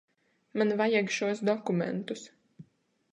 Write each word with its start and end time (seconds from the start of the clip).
Man 0.61 0.71
vajag 0.79 1.13
šos 1.17 1.43
dokumentus. 1.51 2.25